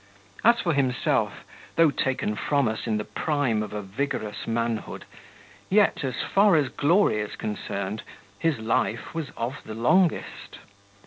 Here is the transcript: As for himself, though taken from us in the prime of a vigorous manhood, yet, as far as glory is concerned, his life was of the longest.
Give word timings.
As 0.43 0.59
for 0.61 0.73
himself, 0.73 1.43
though 1.75 1.91
taken 1.91 2.35
from 2.35 2.67
us 2.67 2.87
in 2.87 2.97
the 2.97 3.05
prime 3.05 3.61
of 3.61 3.71
a 3.71 3.83
vigorous 3.83 4.47
manhood, 4.47 5.05
yet, 5.69 6.03
as 6.03 6.23
far 6.23 6.55
as 6.55 6.69
glory 6.69 7.19
is 7.19 7.35
concerned, 7.35 8.01
his 8.39 8.57
life 8.57 9.13
was 9.13 9.29
of 9.37 9.57
the 9.63 9.75
longest. 9.75 10.57